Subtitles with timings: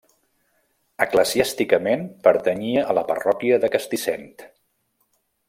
[1.05, 4.27] Eclesiàsticament pertanyia a la parròquia de Castissent.